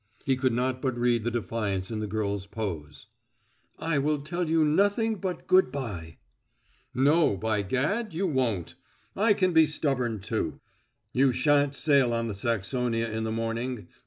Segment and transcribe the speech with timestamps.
[0.25, 3.05] He could not but read the defiance in the girl's pose.
[3.77, 6.17] "I will tell you nothing but good by."
[6.95, 8.73] "No, by gad you won't!
[9.15, 10.59] I can be stubborn, too.
[11.13, 13.89] You shan't sail on the Saxonia in the morning.